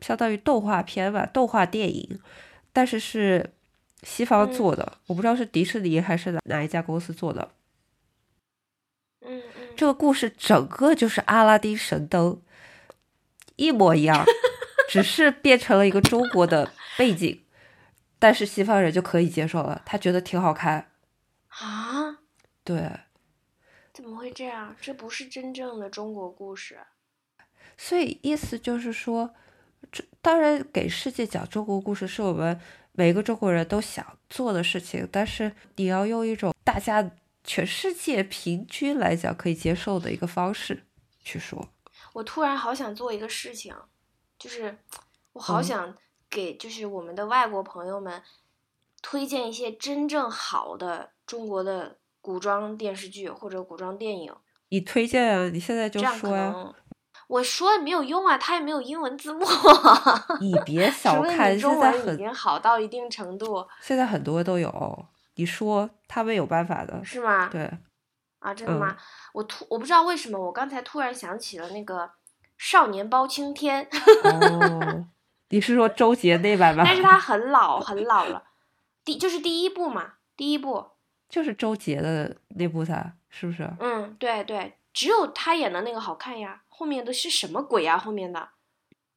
[0.00, 2.20] 相当于动画片吧，动画电影，
[2.72, 3.52] 但是是
[4.02, 7.50] 西方做的，我不知道是迪士尼还是哪哪一家公司做的。
[9.20, 12.40] 嗯嗯，这个故事整个就是阿拉丁神灯。
[13.56, 14.24] 一模一样，
[14.88, 17.42] 只是变成了一个中国的背景，
[18.20, 20.92] 但是西方人就可以接受了，他觉得挺好看
[21.48, 22.20] 啊。
[22.62, 23.00] 对，
[23.92, 24.76] 怎么会这样？
[24.80, 26.78] 这不是真正的中国故事。
[27.76, 29.34] 所以意思就是说，
[29.90, 32.60] 这当然给世界讲中国故事是我们
[32.92, 37.10] 每个中国人都想做的事情，但是你要用一种大家
[37.44, 40.84] 全世界平均来讲可以接受的一个方式
[41.22, 41.68] 去说。
[42.14, 43.74] 我突然好想做一个事情，
[44.38, 44.78] 就是
[45.32, 45.96] 我好想
[46.28, 48.22] 给就是我们的外国朋友们
[49.00, 54.34] 推荐一些真正好的中国的古装电视剧或者古装电影。
[54.70, 55.48] 你推荐啊？
[55.48, 56.74] 你现在就说呀。
[57.28, 59.46] 我说也没有用啊，它也没有英文字幕。
[60.40, 63.64] 你别 小看，现在已经好到一定程度。
[63.80, 67.04] 现在很多都有，你说他们有办法的。
[67.04, 67.48] 是吗？
[67.52, 67.70] 对。
[68.40, 68.96] 啊，真的吗？
[69.32, 72.04] 我突我不知道为什么，我刚才突然想起了那个
[72.56, 73.86] 《少年包青天》。
[74.30, 75.06] 哦，
[75.50, 76.84] 你是说周杰那版吗？
[76.86, 78.44] 但是他很老很老了，
[79.04, 80.86] 第就是第一部嘛，第一部
[81.28, 83.68] 就是周杰的那部噻，是不是？
[83.80, 87.98] 嗯，对对，只有他演的那个好看呀，后面的是什么鬼啊？
[87.98, 88.50] 后面的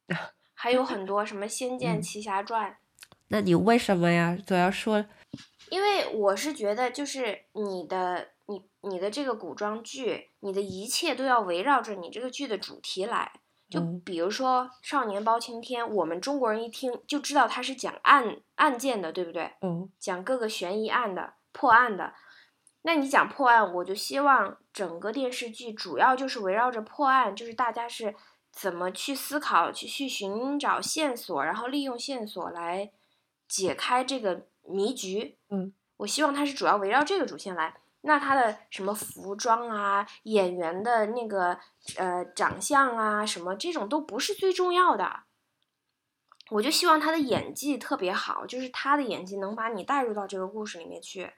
[0.54, 2.70] 还有很多什么《仙剑奇侠传》。
[3.28, 4.36] 那你为什么呀？
[4.44, 5.06] 总要说？
[5.70, 8.28] 因为我是觉得，就是你的。
[8.46, 13.32] 你你的这个古装剧，你的一切都要围绕着你这个剧的主题来。
[13.70, 19.52] 就比如说《少年包青天》，我们中国人一听就知道它是讲案案件的，对不对？
[19.62, 19.88] 嗯。
[19.98, 22.12] 讲各个悬疑案的、破案的。
[22.82, 28.14] 那你讲破案，我就希望整个电视剧主要就是围绕着破案，就是大家是
[28.50, 32.90] 怎么去思考、去去寻找线索，然后利用线索来
[33.48, 35.36] 解开这个迷局。
[35.50, 35.72] 嗯。
[35.98, 37.76] 我希望它是主要围绕这个主线来。
[38.04, 41.56] 那他的什么服装啊，演员的那个
[41.96, 45.20] 呃长相啊，什么这种都不是最重要的。
[46.50, 51.32] 我就希望他的演技特别好，就是他的演技能把你带入到这个故事里面去。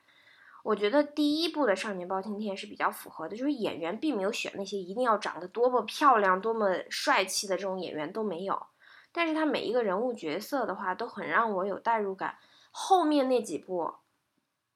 [0.65, 8.67] 我觉得第一部的《少年包青天》是比较符合的，就是演员并没有选那些一定要长得多么漂亮、多么帅气的这种演员都没有，
[9.13, 12.39] 但是他每一个人物角色的话都很让我有代入感。
[12.73, 13.95] 后面那几部。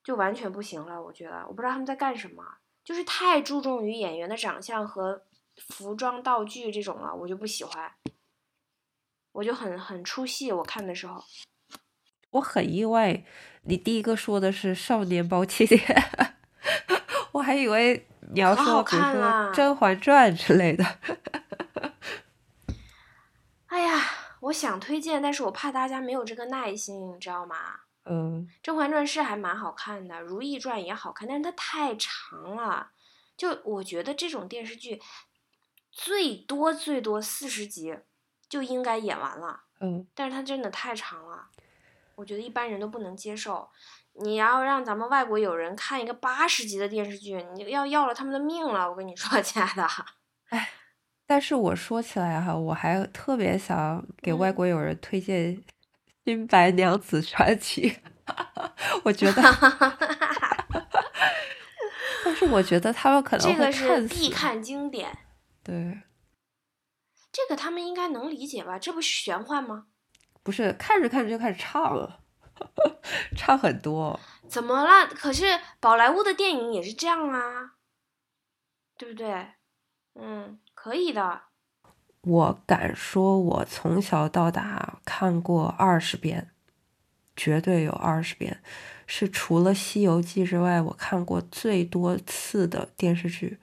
[0.05, 2.43] 就完全不行了，我觉得，我不知道他们在干什么，
[2.83, 5.23] 就是太注重于演员的长相和
[5.59, 7.93] 服装道具这种了，我就不喜欢，
[9.33, 10.51] 我就很很出戏。
[10.51, 11.23] 我看的时候，
[12.31, 13.25] 我很意外，
[13.63, 15.79] 你第一个说的是《少年包青天》，
[17.33, 19.13] 我还以为你要说比如说
[19.53, 20.85] 《甄嬛传》之类的。
[23.67, 24.03] 哎呀，
[24.41, 27.57] 我想推荐，但是我怕大家没有这个耐心，你知道吗？
[28.05, 32.91] 嗯，《甄嬛传》是还蛮好看的，《如懿传》也好看，但是它太长了。
[33.37, 35.01] 就我觉得这种电视剧，
[35.93, 37.97] 最多最多四十集
[38.49, 39.65] 就应该演完了。
[39.81, 41.49] 嗯，但是它真的太长了，
[42.19, 43.69] 我觉得一般人都不能接受。
[44.21, 48.91] 你要让咱们外国友人看一个八十集的电视剧，你要要了他们的命了。
[48.91, 49.87] 我跟你说，亲爱的。
[50.49, 50.71] 哎，
[51.25, 55.57] 但是我说起来哈，我还特别想给外国友人推荐
[56.25, 57.91] 《新白娘子传奇》，
[59.05, 59.43] 我觉得。
[62.25, 65.17] 但是我觉得他们可能这个是必看经典。
[65.63, 66.03] 对，
[67.31, 68.79] 这个他们应该能理解吧？
[68.79, 69.87] 这不是玄幻吗？
[70.49, 72.21] 不是，看着看着就开始唱了，
[73.37, 74.19] 唱很多。
[74.49, 75.07] 怎么了？
[75.09, 77.73] 可是宝莱坞的电影也是这样啊，
[78.97, 79.49] 对不对？
[80.15, 81.43] 嗯，可以的。
[82.23, 86.49] 我敢说，我从小到大看过二十遍，
[87.37, 88.63] 绝对有二十遍。
[89.07, 93.59] 是除了《西游记》之外，我看过最多次的电视剧。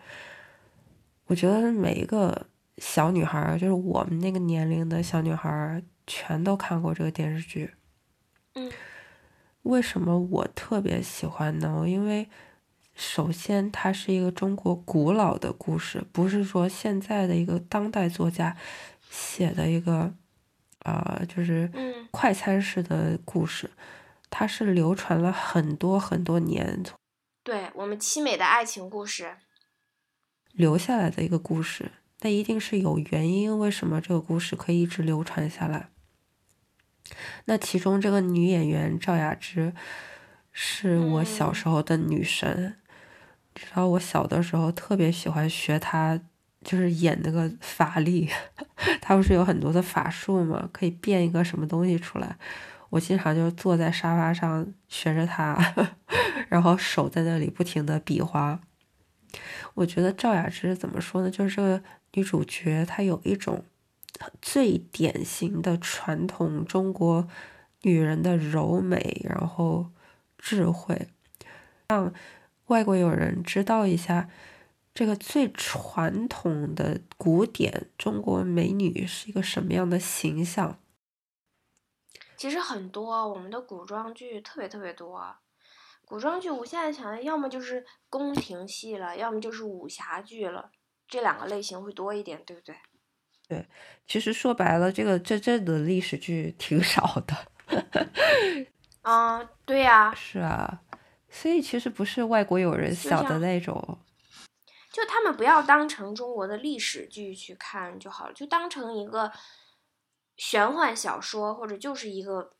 [1.26, 2.46] 我觉得每一个
[2.78, 7.74] 小女孩，就是我们那个年龄的小女孩，全都看过这个电视剧。
[8.54, 8.72] 嗯，
[9.64, 11.86] 为什么我特别喜欢呢？
[11.88, 12.30] 因为
[12.94, 18.56] 首先它是一个中国古老的故事，不是说现在的一个当代作家
[19.10, 20.14] 写的一个，
[20.80, 21.72] 啊，就是
[22.12, 23.70] 快餐式的故事。
[24.30, 26.84] 它是流传了很多很多年，
[27.44, 29.38] 对我们凄美的爱情故事
[30.52, 31.92] 留下来的一个故事，
[32.22, 35.90] 那一定是有原因，为什么这个故事可以一直流传下来？
[37.46, 39.74] 那其中这个女演员赵雅芝
[40.52, 42.76] 是我小时候的女神，
[43.54, 46.20] 知道我小的时候特别喜欢学她，
[46.64, 48.30] 就是演那个法力，
[49.02, 50.70] 她不是有很多的法术吗？
[50.72, 52.38] 可以变一个什么东西出来。
[52.90, 55.58] 我经常就坐在沙发上学着她，
[56.48, 58.60] 然后手在那里不停的比划。
[59.74, 61.30] 我觉得赵雅芝怎么说呢？
[61.30, 63.66] 就是这个女主角，她有一种
[64.42, 67.28] 最典型的传统中国
[67.82, 69.92] 女人的柔美，然后
[70.38, 71.10] 智慧，
[71.90, 72.14] 让
[72.68, 74.30] 外国友人知道一下
[74.94, 80.80] 这个最传统的古典中国美女是一个什么样的形象。
[82.38, 85.36] 其实很多我们的古装剧特别特别多，
[86.04, 90.72] 古装剧我现在想，要么就是宫廷戏了，要么就是武侠剧了，
[91.08, 92.76] 这两个类型会多一点，对不对？
[93.48, 93.66] 对，
[94.08, 97.84] 其实说白了，这个真正的历史剧挺 少的。
[99.02, 100.14] 啊，对呀。
[100.16, 100.82] 是啊，
[101.30, 104.00] 所以其实不是外国友人想的那种。
[104.92, 109.32] 就他们不要当成中国的历史剧去看就好了，就当成一个。
[110.38, 112.58] 玄幻小说或者就是一个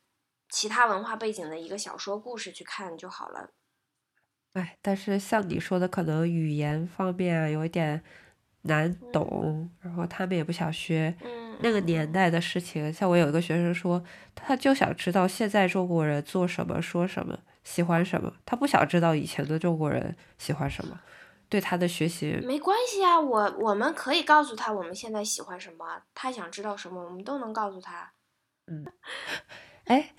[0.48, 3.50] 其他文化背景的一个小说故事去看就好了。
[4.54, 8.02] 哎，但是像你说的，可能语言方面有一点
[8.66, 11.16] 难懂，然后他们也不想学
[11.60, 12.92] 那个年代的事情。
[12.94, 14.04] 像我有一个学生说，
[14.36, 21.00] 他就想知道现在中国人做什么、说什么、喜欢什么，他不想知道以前的中国人喜欢什么。
[21.48, 28.12] 对他的学习没关系啊，我我们可以告诉他我们现在喜欢什么，他想知道什么，我们都能告诉他。
[28.66, 28.84] 嗯，
[29.86, 30.10] 哎，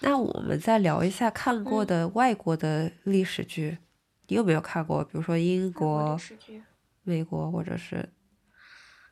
[0.00, 3.78] 那我们再聊一下看过的外国的历史剧，
[4.26, 5.04] 你有没有看过？
[5.04, 6.18] 比如说英国、
[7.02, 8.12] 美国，或者是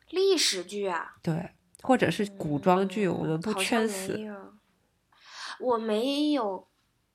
[0.09, 1.15] 历史剧啊？
[1.21, 1.51] 对，
[1.81, 4.19] 或者是古装剧，我们不圈死。
[5.59, 6.67] 我没有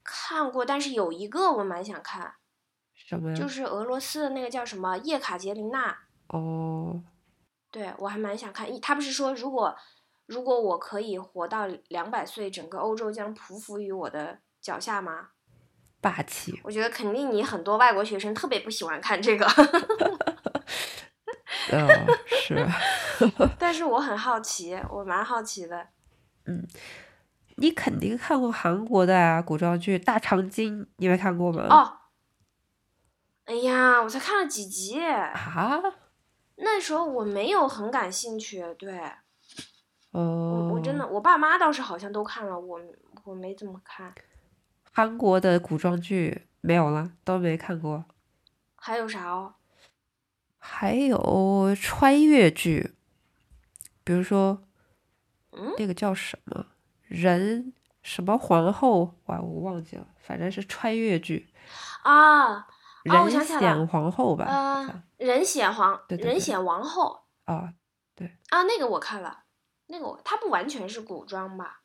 [0.05, 2.35] 看过，但是有一个我蛮想看。
[2.95, 3.37] 什么呀？
[3.37, 5.97] 就是俄罗斯的那个叫什么叶卡捷琳娜。
[6.29, 7.03] 哦，
[7.71, 8.69] 对我还蛮想看。
[8.81, 9.77] 他不是说，如果
[10.27, 15.31] 如果我可以活到两百岁，整个欧洲将匍匐于我的脚下吗？
[16.01, 16.61] 霸气！
[16.65, 19.47] 我觉得肯定你很多外国学生特别不喜欢看这个。
[21.73, 21.89] 嗯，
[22.29, 22.67] 是。
[23.59, 25.89] 但是我很好奇，我蛮好奇的。
[26.47, 26.67] 嗯，
[27.57, 31.67] 你肯定看过韩国的啊古装剧《大长今》，你没看过吗？
[31.71, 31.99] 哦。
[33.47, 35.81] 哎呀，我才看了几集啊！
[36.57, 38.99] 那时候我没有很感兴趣，对。
[40.13, 40.69] 哦。
[40.71, 42.81] 我我真的，我爸妈倒是好像都看了，我
[43.25, 44.13] 我没怎么看。
[44.93, 48.05] 韩国的古装剧没有了，都没看过。
[48.77, 49.55] 还有啥哦？
[50.69, 52.93] 还有穿越剧，
[54.05, 54.63] 比如说，
[55.79, 56.67] 那个叫什么
[57.07, 61.49] 人什么皇后，哇，我忘记了，反正是穿越剧
[62.03, 62.67] 啊。
[63.05, 64.45] 人显皇后吧？
[64.47, 67.23] 呃，人显皇，人显王后。
[67.45, 67.73] 啊，
[68.15, 68.37] 对。
[68.51, 69.45] 啊，那个我看了，
[69.87, 71.83] 那个我，它不完全是古装吧？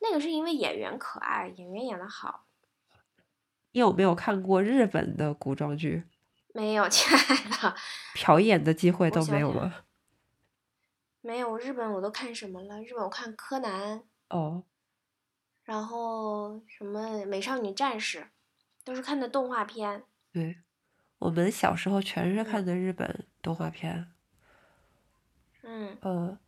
[0.00, 2.44] 那个是因为演员可爱，演员演的好。
[3.72, 6.04] 你有没有看过日本的古装剧？
[6.52, 7.76] 没有，亲爱的。
[8.16, 9.74] 瞟一眼的机会都没有吗？
[11.20, 12.80] 没有，日本我都看什么了？
[12.82, 14.02] 日本我看柯南。
[14.28, 14.64] 哦。
[15.64, 18.26] 然后什么美少女战士，
[18.84, 20.02] 都是看的动画片。
[20.32, 20.58] 对，
[21.18, 24.08] 我们小时候全是看的日本动画片。
[25.62, 25.96] 嗯。
[26.00, 26.38] 呃，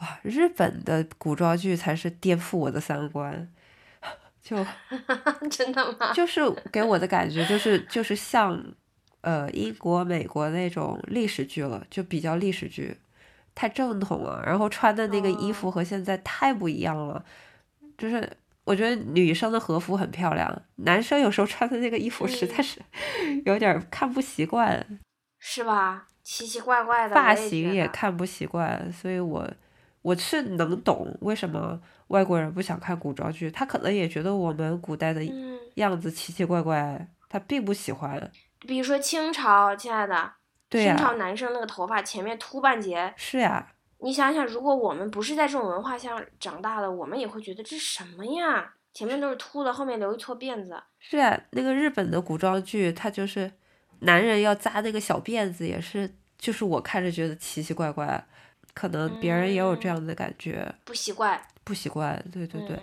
[0.00, 3.52] 哇，日本的古装剧才是颠覆我的三观，
[4.42, 4.56] 就
[5.50, 6.12] 真的吗？
[6.14, 6.40] 就是
[6.72, 8.74] 给我的感觉就是就是像
[9.22, 12.96] 呃英国、美国那种历史剧了，就比较历史剧，
[13.54, 17.24] 太正统了，然后穿的那个衣服和现在太不一样了，
[17.98, 18.30] 就是。
[18.64, 22.80] 我觉得女生的和服很漂亮，男生有时候穿的那个衣服实在是
[23.44, 24.86] 有点看不习惯，
[25.40, 26.06] 是吧？
[26.22, 29.50] 奇奇怪怪的发型也看不习惯，所以我
[30.02, 35.24] 我是能懂为什么外国人不想看古装剧，他可能也觉得我们古代的
[35.74, 38.30] 样子奇奇怪怪，他并不喜欢。
[38.66, 40.32] 比如说清朝，亲爱的，
[40.70, 43.68] 清朝男生那个头发前面秃半截，是呀。
[43.98, 48.74] 你想想，如果我们不是在这种文化下长大的，我们也会觉得这什么呀？
[48.92, 50.82] 前面都是秃的，后面留一撮辫子。
[50.98, 53.52] 是啊，那个日本的古装剧，他就是
[54.00, 58.26] 男人要扎那个小辫子，也是，就是我看着觉得奇奇怪怪，
[58.74, 62.22] 可能别人也有这样的感觉，不习惯，不习惯。
[62.32, 62.78] 对对对。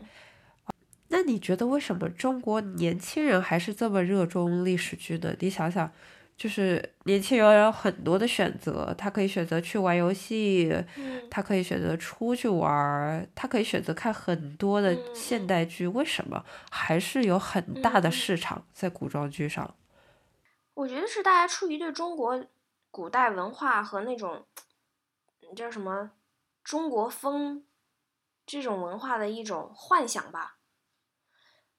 [1.09, 5.35] 那你觉得为什么中国年轻人还是这么热衷历史剧呢？
[5.39, 5.91] 你想想。
[6.39, 10.73] 就是年轻人有很多的选择，他可以选择去玩游戏，
[11.29, 15.85] 他可以选择出去玩，他可以选择看很多的现代剧。
[15.85, 19.75] 为什么还是有很大的市场在古装剧上？
[20.75, 22.41] 我觉得是大家出于对中国
[22.89, 24.45] 古代文化和那种
[25.53, 26.11] 叫什么
[26.63, 27.65] 中国风
[28.45, 30.58] 这种文化的一种幻想吧。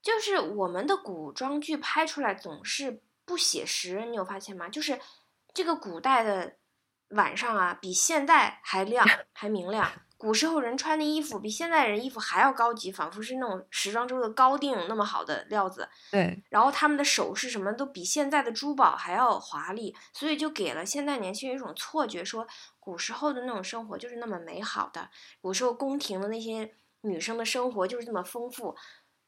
[0.02, 3.02] 就是我们的古装剧拍出来总是。
[3.26, 4.68] 不写实，你有发现吗？
[4.68, 4.98] 就是
[5.54, 6.56] 这个古代的
[7.10, 9.88] 晚上啊，比现代还亮， 还明亮。
[10.16, 15.88] 古时候人穿的衣服比现在人衣服还要高级，仿佛是那种时装周的高定那么好的料子。
[16.10, 16.42] 对。
[16.48, 22.44] 然后他们的首饰什么都比现在的珠宝还要华丽，所以就给了现代年轻人一种错觉，说
[22.80, 25.08] 古时候的那种生活就是那么美好的，
[25.40, 28.76] 古时候宫廷的那些女生的生活就是这么丰富。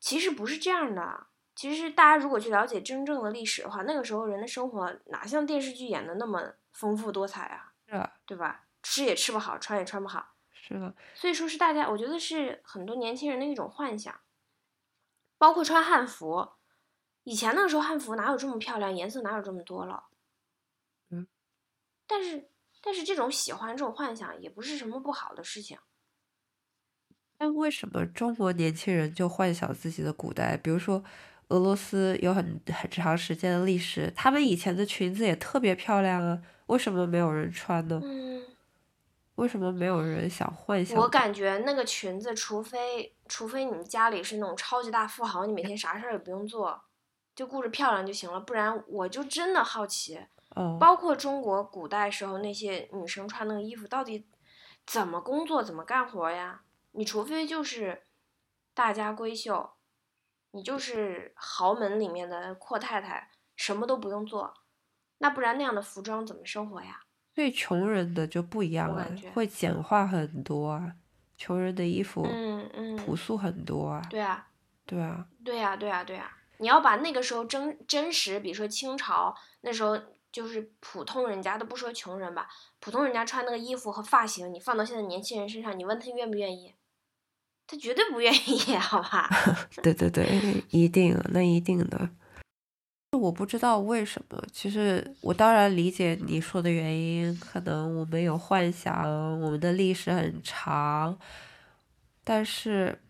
[0.02, 1.28] 其实不是这样的。
[1.54, 7.72] 其实，大家如果去了解真正的历史的话，那个时候人的生活哪像电视剧演的那么丰富多彩啊？
[7.86, 8.66] 是，对吧？
[8.82, 10.34] 吃也吃不好，穿也穿不好。
[10.50, 10.92] 是的。
[11.14, 14.12] 所以说是大家，我觉得是很多年轻人的一种幻想。
[15.38, 16.48] 包括穿汉服，
[17.22, 20.06] 以前那个时候汉服哪有这么漂亮，颜色哪有这么多了？
[21.10, 21.28] 嗯。
[22.08, 22.50] 但是，
[22.82, 25.78] 但是这种喜欢、这种幻想也不是什么不好的事情。
[27.42, 30.56] 但为什么中国年轻人就幻想自己的古代？
[30.56, 31.02] 比如说。
[31.48, 38.00] 俄罗斯有很很长时间的历史，他们以前的裙子也特别漂亮啊，为什么没有人穿呢？
[38.02, 38.42] 嗯，
[39.34, 40.98] 为什么没有人想幻想？
[40.98, 46.80] 我感觉那个裙子，除非除非你们家里是那种超级大富豪，你每天啥事儿也不用做，
[47.34, 50.18] 就顾着漂亮就行了，不然我就真的好奇。
[50.54, 50.78] 哦。
[50.80, 54.24] 包括中国古代时候那些女生穿那个衣服，到底
[54.86, 56.61] 怎么工作、怎么干活呀？
[56.92, 58.04] 你除非就是
[58.72, 59.72] 大家闺秀。
[60.54, 64.52] 你就是豪门里面的阔太太，什么都不用做，
[65.16, 67.00] 那不然那样的服装怎么生活呀？
[67.34, 70.92] 所以穷人的就不一样了，会简化很多啊，
[71.38, 74.02] 穷人的衣服，嗯嗯，朴素很多啊。
[74.10, 74.46] 对啊，
[74.84, 76.36] 对啊，对啊，对啊，对啊！
[76.58, 79.98] 你要把那个时候真真实，比如说清朝那时候，
[80.30, 82.46] 就是普通人家都不说穷人吧，
[82.78, 86.74] 普通人家穿那个衣服和发型，你放到现在年轻人身上，你问他愿不愿意？
[87.72, 89.30] 他绝对不愿意， 好吧？
[89.82, 92.10] 对对对，一定，那一定的。
[93.12, 101.18] 我不知道为什么，其实我当然理解你说的原因，可能我们有幻想，我们的历史很长，
[102.22, 103.00] 但是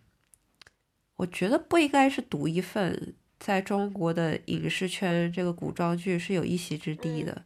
[1.16, 3.16] 我觉得不应该是独一份。
[3.40, 7.44] 在中国的影视圈，这个古装剧是有一席之地的，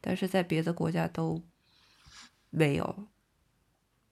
[0.00, 1.42] 但是在别的国家都
[2.50, 3.08] 没有，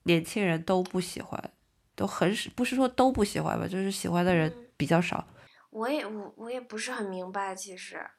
[0.03, 1.51] 年轻人都不喜欢。
[1.95, 5.27] 都很少，不是说都不喜欢吧，就是喜欢的人比较少。
[5.69, 8.09] 我也我我也不是很明白，其实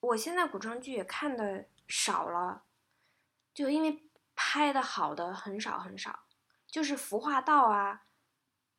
[0.00, 2.64] 我现在古装剧也看的少了，
[3.54, 6.20] 就因为拍的好的很少很少，
[6.66, 8.02] 就是服化道啊，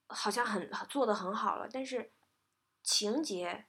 [0.07, 2.11] 好像很做的很好了，但是
[2.83, 3.65] 情节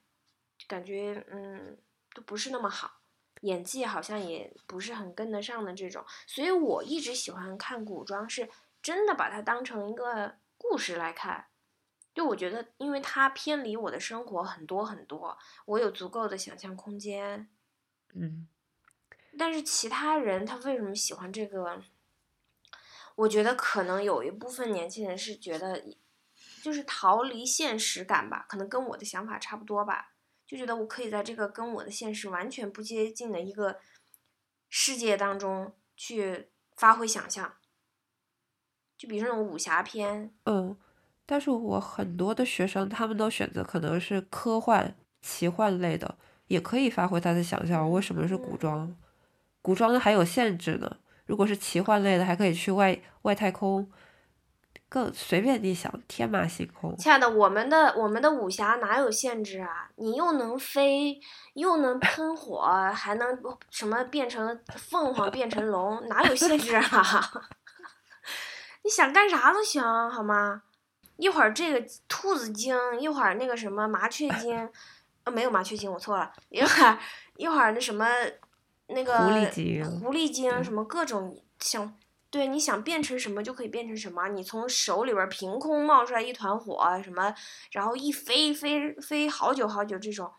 [0.66, 1.78] 感觉嗯
[2.14, 3.00] 都不是那么好，
[3.42, 8.48] 演技好像也不是很跟得上的这种，所以我一直喜欢看古装，是
[8.80, 11.46] 真的把它当成一个故事来看。
[12.14, 17.48] 就我觉得，因为它偏离我的生活很多很多，我有足够的想象空间。
[18.14, 18.46] 嗯。
[19.38, 21.82] 但是其他人他为什么喜欢这个？
[23.14, 25.82] 我觉得可能有一部分年轻人是觉得，
[26.62, 30.12] 就是逃离现实感吧，可能跟我的想法差不多吧，
[30.46, 33.80] 就觉得我可以在这个跟我的现实完全不接近的一个
[34.68, 37.56] 世界当中去发挥想象。
[39.02, 40.30] 就比如那种武侠片。
[40.44, 40.76] 嗯。
[41.24, 46.16] 但是我很多的学生，他们都选择可能是科幻、奇幻类的，
[46.48, 47.90] 也可以发挥他的想象。
[47.90, 48.94] 为什么是古装？
[49.62, 50.96] 古装的还有限制呢。
[51.24, 53.88] 如果是奇幻类的，还可以去外外太空，
[54.88, 56.94] 更随便你想，天马行空。
[56.98, 59.88] 亲爱的，我们的我们的武侠哪有限制啊？
[59.96, 61.18] 你又能飞，
[61.54, 62.60] 又能喷火，
[62.92, 63.38] 还能
[63.70, 66.82] 什么变成凤凰变成龙，哪有限制啊？
[68.84, 70.62] 你想干啥都行，好吗？
[71.16, 74.68] 一会儿这个兔子精，一会儿那个什么麻雀精，
[75.24, 76.32] 呃，没有麻雀精，我错了。
[76.48, 76.98] 一会儿
[77.36, 78.06] 一会儿那什么，
[78.88, 81.96] 那个狐狸精，狐狸精什么各种想，
[82.28, 84.28] 对，你想变成什么就可以变成什么。
[84.28, 87.32] 你从手里边凭空冒出来一团火，什么，
[87.70, 90.32] 然后一飞飞飞好久好久，这种，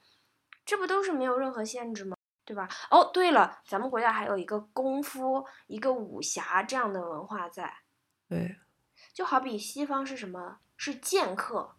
[0.65, 2.17] 这不都是没有任何限制吗？
[2.43, 2.67] 对吧？
[2.91, 7.73] 哦，对了，咱们国家还有一个功夫，一个武侠这样的文化在。
[8.27, 8.55] 对。
[9.13, 10.59] 就好比西方是什么？
[10.75, 11.75] 是剑客，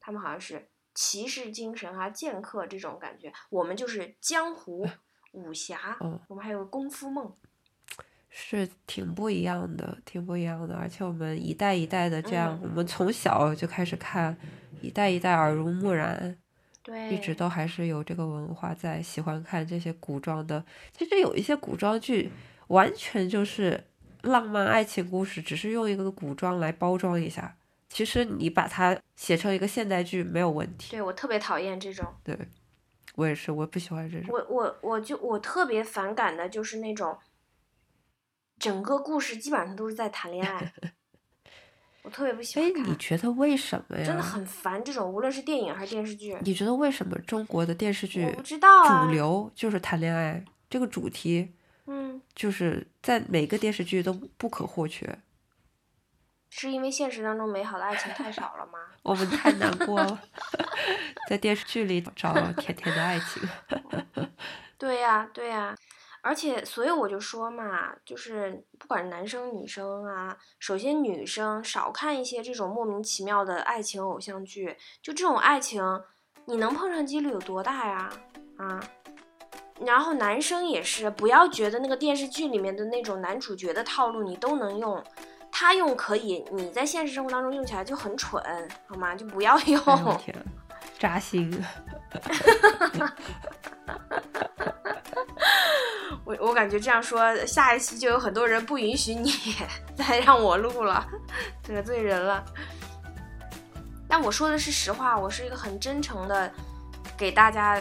[0.00, 3.32] 他们好像是骑士精神啊，剑客这种感觉。
[3.48, 4.86] 我们就是江湖
[5.32, 5.96] 武侠，
[6.28, 7.32] 我们还有功夫梦，
[8.28, 10.74] 是挺不一样的，挺不一样的。
[10.74, 14.36] 而且我们一代一代的这样，我们从小就开始看，
[14.82, 16.36] 一代一代耳濡目染，
[16.82, 20.64] 对，一直都还是有这个文化在，喜欢看这些古装的。
[20.92, 22.30] 其实有一些古装剧，
[22.68, 23.84] 完全就是
[24.24, 27.56] 浪漫爱情故事，只是用一个古装来包装一下。
[27.88, 30.90] 其实你把它写成一个现代剧没有问题。
[30.90, 32.04] 对我特别讨厌这种。
[32.24, 32.36] 对，
[33.14, 34.28] 我也是，我不喜欢这种。
[34.30, 37.16] 我我我就我特别反感的就是那种，
[38.58, 40.72] 整个故事基本上都是在谈恋爱。
[42.02, 42.68] 我特别不喜欢。
[42.68, 44.04] 哎，你觉得为什么呀？
[44.04, 46.36] 真的很烦这种，无论是电影还是电视剧。
[46.42, 48.24] 你觉得为什么中国的电视剧？
[48.24, 51.54] 我不知道主流就是谈恋爱这个主题，
[51.86, 55.18] 嗯，就是在每个电视剧都不可或缺。
[56.50, 58.78] 是因为现实当中美好的爱情太少了吗？
[59.02, 60.22] 我们太难过了，
[61.28, 63.42] 在电视剧里找甜甜的爱情。
[64.78, 65.74] 对呀，对呀，
[66.22, 75.82] 而且所以我就说嘛，就是不管男生女生啊，首先女生少看一些这种莫名其妙的爱情偶像剧，就这种爱情，
[76.46, 78.08] 你能碰上几率有多大呀？
[78.58, 78.80] 啊，
[79.84, 85.02] 然后男生也是，不要觉得那个电视剧里面的那种男主角的套路你都能用。
[85.56, 88.42] 他用可以，你在现实生活当中用起来就很蠢，
[88.88, 89.14] 好吗？
[89.14, 90.18] 就不要用。
[90.18, 90.34] 天，
[90.98, 91.64] 扎心。
[96.24, 99.30] 我我感觉这样说，下一期就有很多人不允许你
[99.94, 101.06] 再让我录了，
[101.62, 102.44] 得罪人了。
[104.08, 106.52] 但我说的是实话，我是一个很真诚的，
[107.16, 107.80] 给大家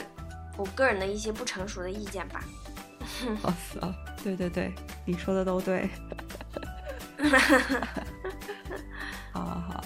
[0.57, 2.43] 我个人的一些不成熟的意见吧。
[3.41, 3.93] 好死啊！
[4.23, 4.73] 对对对，
[5.05, 5.89] 你说的都对。
[9.31, 9.83] 好好好，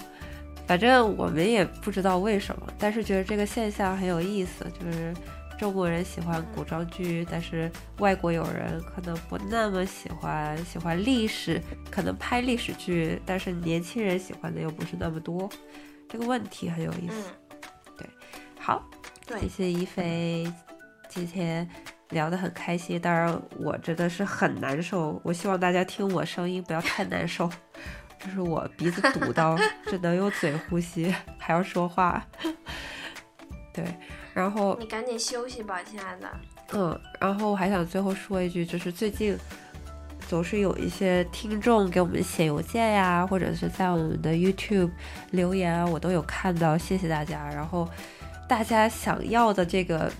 [0.66, 5.14] 反正我们也不知道为什么，但是觉得这个现象很有意思，就是
[5.58, 11.60] 中国人喜欢古装剧，但是外国友人可能不那么喜欢，喜欢历史，
[11.90, 15.48] 可能拍历史剧，但是年轻人喜欢的又不是那么多，
[16.08, 17.30] 这个问题很有意思。
[17.96, 18.08] 对，
[18.58, 18.88] 好，
[19.40, 20.50] 谢谢一菲，
[21.08, 21.68] 今天。
[22.12, 25.20] 聊得很开心，当然我真的是很难受。
[25.22, 27.46] 我希望大家听我声音不要太难受，
[28.18, 29.54] 就是我鼻子堵到
[29.84, 32.26] 只能用嘴呼吸，还要说话。
[33.74, 33.84] 对，
[34.32, 36.30] 然后你赶紧休息吧，亲爱的。
[36.72, 39.36] 嗯，然后我还想最后说一句，就是最近
[40.26, 44.90] 总是有一些听众给我们写邮件呀，或者是在我们的 YouTube
[45.32, 47.46] 留言啊，我都有看到，谢谢大家。
[47.50, 47.86] 然后
[48.48, 50.10] 大家想要的这个。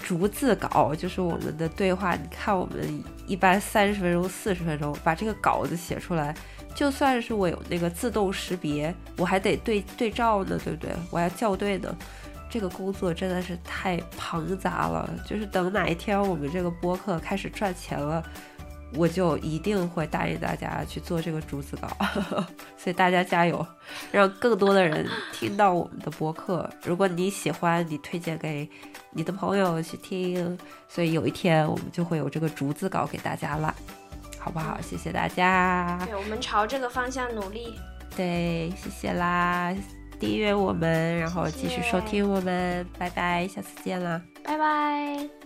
[0.00, 6.34] 逐字稿就是我们的对话，你看我们一般三十分钟、四十分钟把这个稿子写出来，
[6.74, 10.90] 就算是我有那个自动识别，我还得对对照呢，对不对？
[11.10, 11.94] 我要校对呢，
[12.48, 15.10] 这个工作真的是太庞杂了。
[15.26, 18.24] 就是等哪一天我们这个播客开始赚钱了，
[18.94, 21.88] 我就一定会答应大家去做这个竹子稿，
[22.76, 23.66] 所以大家加油，
[24.10, 26.68] 让更多的人听到我们的播客。
[26.84, 28.68] 如果你喜欢，你推荐给
[29.12, 30.58] 你的朋友去听，
[30.88, 33.74] 所以有一天我们就会有这个竹子稿给大家了，
[34.38, 34.80] 好不好？
[34.80, 35.98] 谢谢大家。
[36.06, 37.74] 对，我们朝这个方向努力。
[38.16, 39.72] 对，谢谢啦，
[40.18, 45.37] 订阅我们，然后继续收听我们，拜拜，下次见啦，拜拜。